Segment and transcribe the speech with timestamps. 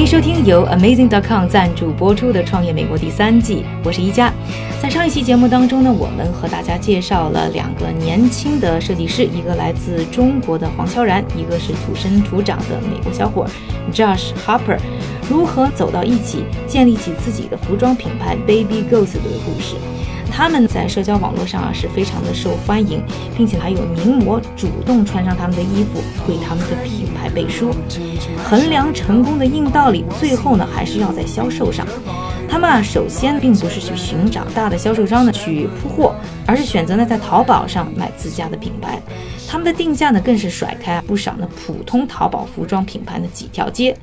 [0.00, 4.32] 欢迎收听由 Amazing.com 赞助播出的《创业美国》第三季，我是一加。
[4.80, 13.46] 在上一期节目当中呢，我们和大家介绍了两个年轻的设计师，一个来自中国的黄潇然，一个是土生土长的美国小伙
[13.92, 14.78] Josh Harper，
[15.28, 19.76] 如何走到一起，建立起自己的服装品牌 Baby Ghost 的故事。
[20.30, 23.02] 他们在社交网络上啊是非常的受欢迎，
[23.36, 27.74] 并且还有名模主动穿上他们的衣服，为他们的品牌背书。
[28.44, 31.86] 衡量成功的硬道理，最后呢还是要在销售上。
[32.48, 36.14] 他们啊首先并不是去寻找大的销售商呢去铺货，
[36.46, 39.00] 而是选择呢在淘宝上买自家的品牌。
[39.48, 43.96] 他们的定价呢更是甩开不少呢普通淘宝服装品牌的几条街，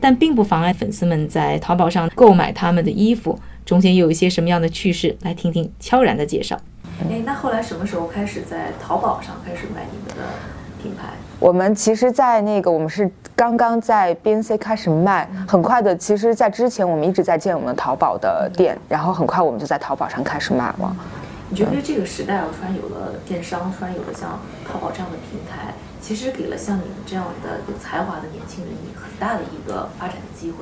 [0.00, 3.38] 但并不妨碍粉丝们在淘宝上购买他们的衣服。
[3.72, 5.16] 中间又有一些什么样的趣事？
[5.22, 6.60] 来听听悄然的介绍。
[7.10, 10.28] 哎，那后来什么时候开始在淘宝上开始卖你们的
[10.82, 11.14] 品牌？
[11.40, 15.96] 我们其实，在那个我们是刚刚在 BNC 开始卖，很快的。
[15.96, 20.94] 其实，在之前我们一直在建我们淘宝的店，然后很快我们就在淘宝上开始卖了。
[21.48, 24.38] 你觉得这个时代啊，突然有了电商，突然有了像
[24.70, 30.58] 淘宝这样的平台，其实给了像你们这样的有才华的年轻人以很大的一个发展的机会。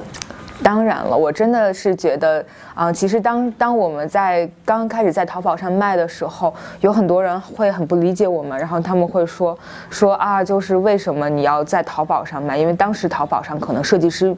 [0.62, 2.44] 当然了，我真的是觉得，
[2.74, 9.58] 啊，其实当当我们在刚刚开始在淘宝上卖的时候，有很多人会很不理解我们，然后他们会说
[9.88, 12.58] 说啊，就是为什么你要在淘宝上卖？
[12.58, 14.36] 因为当时淘宝上可能设计师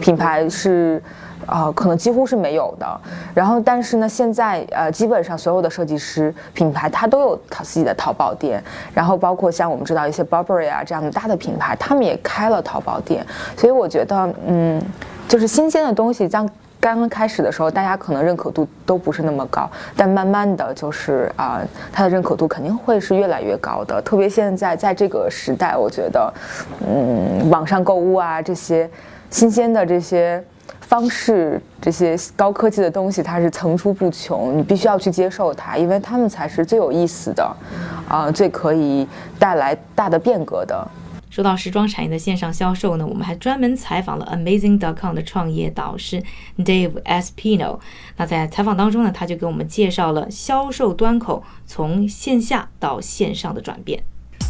[0.00, 1.00] 品牌是，
[1.46, 3.00] 啊，可能几乎是没有的。
[3.32, 8.62] 然后，但是呢，现在呃，基本上所有的设计师品牌它都有它自己的淘宝店，
[8.92, 13.24] 然后包括像我们知道一些 Burberry 啊这样的大的品牌，他们也开了淘宝店。
[13.56, 14.82] 所以我觉得，嗯。
[15.30, 16.44] 就是新鲜的东西，刚
[16.80, 21.60] 刚刚开始的时候，大家可能认可度都不是那么高，但慢慢的就是啊，
[21.92, 24.02] 它的认可度肯定会是越来越高的。
[24.02, 26.34] 特别现在在这个时代，我觉得，
[26.84, 28.90] 嗯，网上购物啊，这些
[29.30, 30.42] 新鲜的这些
[30.80, 37.56] 方式，这些高科技的东西，它是层出不穷，你必须要去接受它，因为它们才是最有意思的，
[38.08, 39.06] 啊，最可以
[39.38, 40.84] 带来大的变革的。
[41.30, 46.22] 说到时装产业的线上销售呢，我们还专门采访了 Amazing.com 的创业导师
[46.58, 47.78] Dave Espino。
[48.16, 54.02] 那在采访当中呢，他就给我们介绍了销售端口从线下到线上的转变。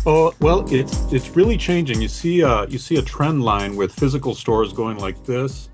[0.05, 2.01] Oh well, it's it's really changing.
[2.01, 5.69] You see a you see a trend line with physical stores going like this.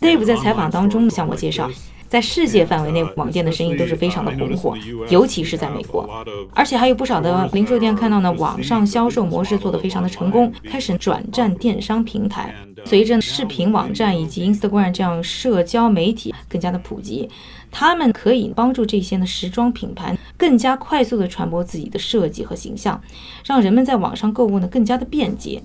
[0.00, 1.70] Dave 在采访当中向我介绍。
[2.12, 4.76] 在世界范围内，网店的生意都是非常的红火，
[5.08, 6.06] 尤其是在美国，
[6.52, 12.54] 而且还有不少的零售店看到呢，网上销售模式做得非常的成功，开始转战电商平台。
[12.84, 17.28] 随着视频网站以及 Instagram 这样社交媒体更加的普及，
[17.70, 23.00] 他们可以帮助这些呢时装品牌更加快速的传播自己的设计和形象，
[23.46, 25.62] 让人们在网上购物呢更加的便捷。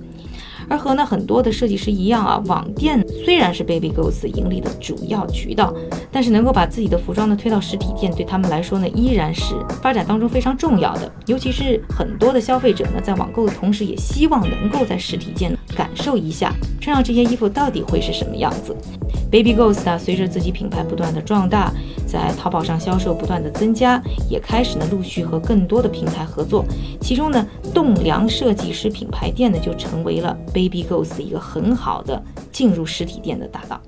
[0.70, 5.74] 而和呢很多的设计师一样啊，网店虽然是 Baby Girls 盈利的主要渠道，
[6.12, 11.12] 但是能够把自己的服装呢推到实体店，对他们来说呢依然是发展当中非常重要的。
[11.26, 15.57] 尤其是很多的消费者呢在网购的同时，也希望能够在实体店
[15.98, 18.76] 受一下穿上这些衣服到底会是什么样子。
[19.30, 21.74] Baby Ghost 啊，随着自己品牌不断的壮大，
[22.06, 26.64] 在淘宝上销售不断的增加，也开始呢陆续和更多的平台合作。
[27.02, 30.38] 其中呢，栋梁设计师品牌店呢就成为了。
[30.54, 33.82] Baby Ghost 一个很好的进入实体店的大道。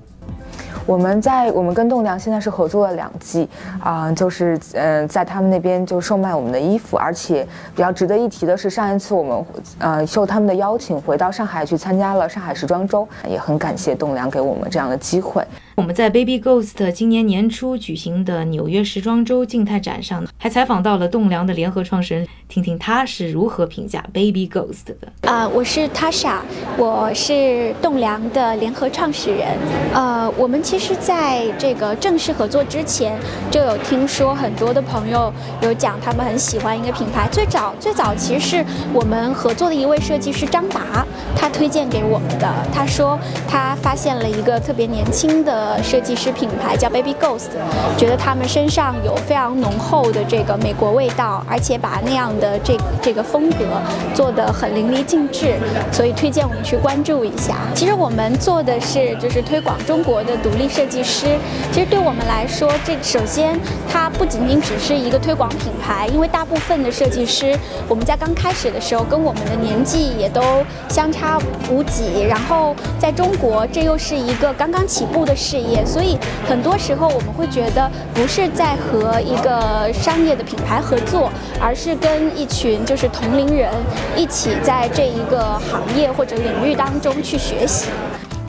[0.90, 7.46] 我们在我们跟栋梁现在是合作了两季啊，就是嗯，在他们那边就售卖我们的衣服，而且
[7.76, 9.44] 比较值得一提的是，上一次我们
[9.78, 15.44] 呃受他们的邀请回到上海去参加了上海时装周，也很感谢栋梁给我们这样的机会。
[15.76, 25.30] 我们在 Baby Ghost 今年年初举行的纽约时装周静态展上，还采访到了栋梁的联合创始人，听听他是如何评价 Baby Ghost 的。
[25.30, 26.38] 啊，我是 Tasha，
[26.76, 29.56] 我是栋梁的联合创始人。
[29.94, 33.16] 呃，我们其实在这个正式合作之前，
[33.50, 37.28] 就有听说很多的朋友有讲他们很喜欢一个品牌。
[37.30, 41.06] 最早最早其实是我们合作的一位设计师张达，
[41.36, 42.48] 他推荐给我们的。
[42.72, 47.50] 他说他发现了一个特别年轻的设计师品牌叫 Baby Ghost，
[47.98, 53.66] 觉得他们身上有非常浓厚的这个美国味道，而且把那样的这这个风格
[54.14, 55.54] 做得很淋漓尽致，
[55.92, 57.56] 所以推荐我们去关注一下。
[57.74, 61.26] 其实我们做的是就是推广中国的独立设计师。
[61.72, 63.58] 其实对我们来说，这首先
[63.90, 67.58] 它不仅仅只是一个推广品牌，因为大部分的设计师
[67.88, 70.42] 我们在刚开始的时候跟我们的年纪也都
[70.88, 71.38] 相差
[71.70, 76.16] 无几，然后在中国这又是一个刚刚起步的事业，所以
[76.48, 81.30] 很多时候我们会觉得不是在和一个商业的品牌合作，
[81.60, 83.70] 而是跟一群就是同龄人
[84.16, 87.88] 一起在这一个行业或者领域当中去学习。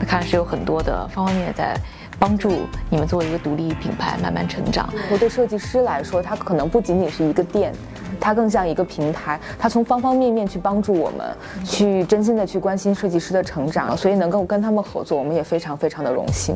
[0.06, 1.74] 看是有很多的方方面面在
[2.22, 2.52] 帮助
[2.88, 4.88] 你们作为一个独立品牌慢慢成长。
[5.10, 7.74] 我对设计师来说，它可能不仅仅是一个店，
[8.20, 13.96] 它更像一个平台，它从方方面面去帮助我们，去真心的去关心设计师的成长。
[13.96, 16.54] 所以能够跟他们合作，我们也非常非常的荣幸。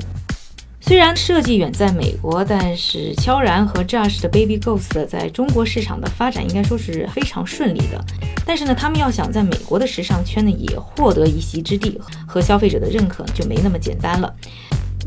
[0.81, 8.01] 虽然设计远在美国，但是悄然和 Josh 的 Baby Ghost 在中国市场的发展应该说是非常顺利的。
[8.47, 14.33] 但是呢，他们要想在美国的时尚圈呢也获得一席之地和消费者的认可，就没那么简单了。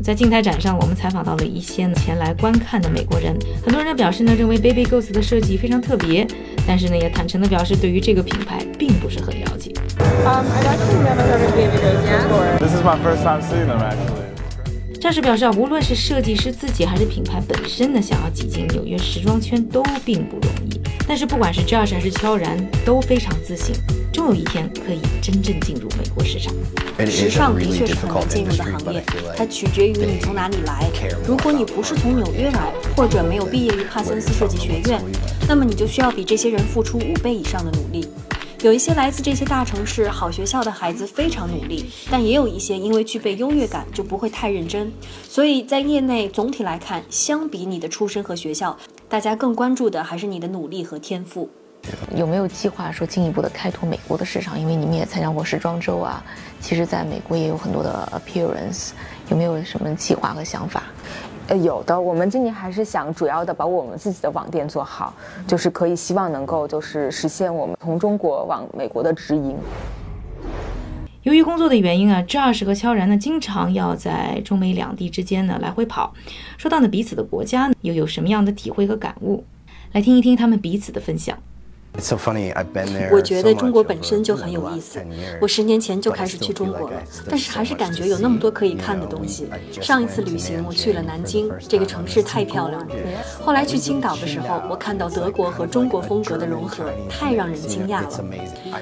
[0.02, 6.26] 在静态展上，我们采访到了一些前来观看的美国人，很多人都表示呢认为 Baby Ghost 的设计非常特别，
[6.66, 9.72] 但是呢也坦诚的表示对于这个品牌并不是很了解。
[10.24, 12.58] Um, I've actually never heard of Baby Ghost before.
[12.58, 15.00] This is my first time seeing them actually.
[15.00, 20.80] 战士表示啊，无论是设计师自己还是品牌本身呢，想要挤进纽约时装圈都并不容易。
[21.06, 23.74] 但是不管是 Josh 还是悄然，都非常自信，
[24.12, 26.52] 终有一天可以真正进入美国市场。
[27.06, 29.02] 时尚的确是很难进入的行业，
[29.36, 30.90] 它取决于你从哪里来。
[31.26, 35.00] 如果你不是从纽约来，或者没有毕业于帕森斯设计学院，
[35.48, 38.06] 那么你就需要比这些人付出五倍以上的努力。
[38.62, 44.92] 有一些来自这些大城市好学校的孩子非常努力，但也有一些因为具备优越感就不会太认真。
[45.26, 48.76] 所以在业内总体来看，相比你的出身和学校，
[49.08, 51.48] 大家更关注的还是你的努力和天赋。
[52.14, 54.58] 有没有计划说进一步的开拓美国的市场？
[54.58, 56.22] 因为你们也参加过时装周啊，
[56.60, 58.90] 其实在美国也有很多的 appearance，
[59.28, 60.84] 有没有什么计划和想法？
[61.48, 65.12] 呃，有的，我们今年还是想主要的把我们自己的网店做好，
[65.46, 69.56] 就是可以希望能够就是实现我们从中国往美国的直营。
[71.22, 76.14] 由于工作的原因啊，Josh 和悄然呢经常要在中美两地之间呢来回跑，
[76.56, 79.44] 说到呢彼此的国家又有什么样的体会和感悟？
[79.92, 81.36] 来听一听他们彼此的分享。
[83.10, 85.00] 我觉得中国本身就很有意思。
[85.40, 89.48] 我十年前就开始去中国了，但是还是感觉有那么多可以看的东西。
[89.80, 92.94] 上一次旅行我去了南京，这个城市太漂亮了。
[93.44, 98.08] 后来去青岛的时候，我看到德国和中国风格的融合，太让人惊讶了。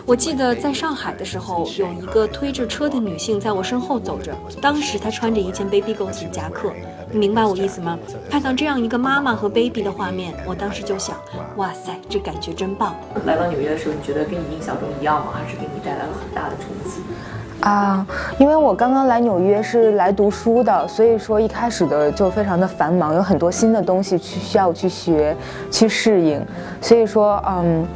[0.06, 6.72] 我记得在上海的时候，有一个推着车的女性在我身后走着，当时她穿着一件 Baby Ghost 的夹克。
[7.10, 7.98] 你明白我意思吗？
[8.30, 11.16] 看到这样一个妈妈和 baby 的画面，我当时就想，
[11.56, 12.94] 哇塞，这感觉真棒。
[13.24, 15.32] 来到纽约的时候，你觉得跟你印象中一样吗？
[15.32, 17.00] 还是给你带来了很大的冲击？
[17.60, 18.06] 啊，
[18.38, 25.34] 因为我刚刚来纽约是来读书的，所以说一开始的就非常的繁忙，有很多新的东西去需要去学、
[25.70, 26.44] 去适应，
[26.80, 27.86] 所以说，嗯，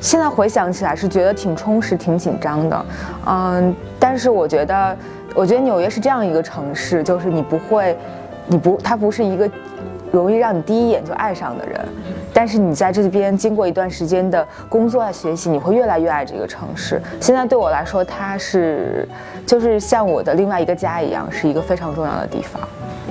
[0.00, 2.86] 现在回想起来是觉得挺充实、挺紧张的，
[3.26, 4.96] 嗯，但是我觉得，
[5.34, 7.96] 我觉得纽约是这样一个城市，就是你不会。
[8.48, 9.50] 你不，他不是一个
[10.10, 11.86] 容易让你第一眼就爱上的人，
[12.32, 17.00] 但是你在这边经过一段时间的工作啊学习，你会越来越爱这个城市。
[17.20, 19.06] 现在对我来说，它是
[19.46, 22.60] 就是像我的另外一个家一样，是一个非常重要的地方。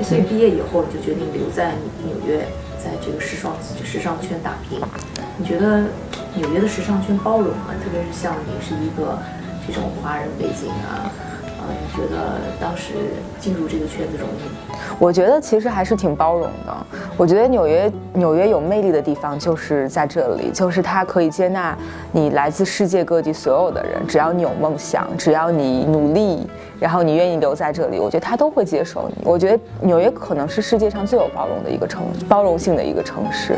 [0.01, 1.73] 所以毕业以后你就决定留在
[2.03, 2.39] 纽约，
[2.77, 4.79] 在这个时尚时尚圈打拼。
[5.37, 5.83] 你觉得
[6.33, 7.75] 纽约的时尚圈包容吗？
[7.83, 9.19] 特别是像你是一个
[9.67, 11.05] 这种华人背景啊。
[11.69, 12.93] 你觉得当时
[13.39, 14.79] 进入这个圈子容易吗？
[14.99, 16.87] 我觉得其实还是挺包容的。
[17.15, 21.77] 我觉得纽约纽约有魅力的地方就是在这里，就是它可以接纳
[22.11, 26.47] 你来自世界各地所有的人，只要你有梦想，只要你努力，
[26.79, 29.23] 然后你愿意留在这里，我觉得他都会接受你。
[29.23, 33.55] 我觉得纽约可能是世界上最有包容的一个城，包容性的一个城市。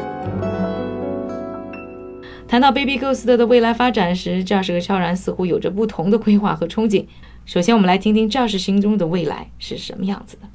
[2.47, 7.05] 谈到 Baby Ghost 的未来发展时，这是个悄然似乎有着不同的规划和憧憬。
[7.49, 10.47] 首先，我们来听听 Josh 心中的未来是什么样子的。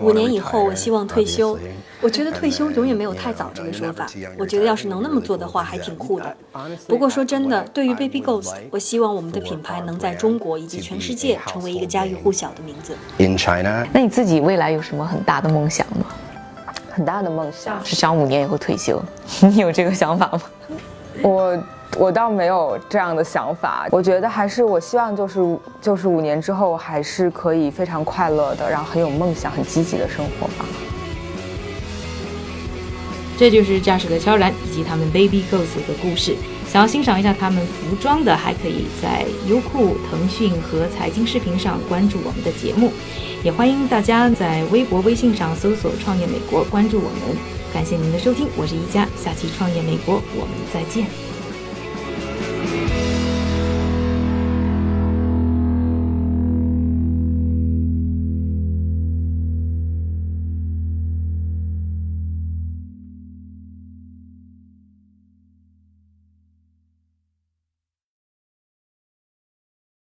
[0.00, 1.58] 五年以后，我希望退休。
[2.00, 4.06] 我觉得退休永远没有太早这个说法。
[4.38, 6.36] 我觉得要是能那么做的话，还挺酷的。
[6.86, 12.96] 不过说真的，对于 Baby Ghost，我希望我们的品牌能在中国以及全世界成为一个家喻户晓的名字。
[13.18, 16.06] In China，那你自己未来有什么很大的梦想吗？
[16.92, 19.02] 很大的梦想是想五年以后退休。
[19.40, 20.42] 你有这个想法吗？
[21.24, 21.60] 我。
[21.96, 25.40] 我倒没有这样的想法，我觉得还是我希望就是
[25.80, 30.64] 就是五年之后还是可以非常快乐的，然后很有梦想、很积极的生活吧。
[33.36, 36.36] 这就是驾驶的悄然以及他们 Baby Girls 的故事。
[36.68, 42.92] 想要欣赏一下他们服装的，还可以在优酷、腾讯和财经视频上关注我们的节目。
[43.44, 47.36] 也欢迎大家在微博、微信上搜索“创业美国”，关注我们。
[47.72, 51.33] 感谢您的收听，我是一加，下期《创业美国》我们再见。